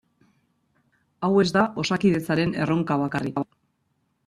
[1.27, 3.41] Hau ez da Osakidetzaren erronka bakarrik.